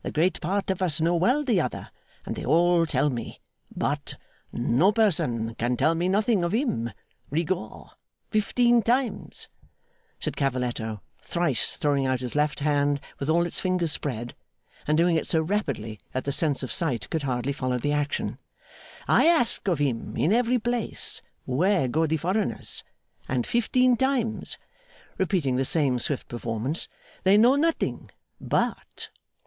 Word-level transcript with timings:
The 0.00 0.10
great 0.10 0.40
part 0.40 0.70
of 0.70 0.80
us 0.80 0.98
know 0.98 1.14
well 1.14 1.44
the 1.44 1.60
other, 1.60 1.90
and 2.24 2.34
they 2.36 2.42
all 2.46 2.86
tell 2.86 3.10
me. 3.10 3.42
But! 3.76 4.16
no 4.50 4.92
person 4.92 5.54
can 5.56 5.76
tell 5.76 5.94
me 5.94 6.08
nothing 6.08 6.42
of 6.42 6.52
him, 6.52 6.90
Rigaud. 7.30 7.90
Fifteen 8.30 8.80
times,' 8.80 9.50
said 10.18 10.36
Cavalletto, 10.38 11.02
thrice 11.18 11.76
throwing 11.76 12.06
out 12.06 12.20
his 12.22 12.34
left 12.34 12.60
hand 12.60 12.98
with 13.18 13.28
all 13.28 13.44
its 13.44 13.60
fingers 13.60 13.92
spread, 13.92 14.34
and 14.86 14.96
doing 14.96 15.16
it 15.16 15.26
so 15.26 15.42
rapidly 15.42 16.00
that 16.14 16.24
the 16.24 16.32
sense 16.32 16.62
of 16.62 16.72
sight 16.72 17.10
could 17.10 17.24
hardly 17.24 17.52
follow 17.52 17.76
the 17.76 17.92
action, 17.92 18.38
'I 19.06 19.26
ask 19.26 19.68
of 19.68 19.80
him 19.80 20.16
in 20.16 20.32
every 20.32 20.58
place 20.58 21.20
where 21.44 21.88
go 21.88 22.06
the 22.06 22.16
foreigners; 22.16 22.84
and 23.28 23.46
fifteen 23.46 23.98
times,' 23.98 24.56
repeating 25.18 25.56
the 25.56 25.64
same 25.66 25.98
swift 25.98 26.26
performance, 26.28 26.88
'they 27.24 27.36
know 27.36 27.54
nothing. 27.54 28.10
But! 28.40 29.10